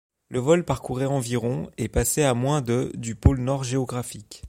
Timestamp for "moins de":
2.33-2.91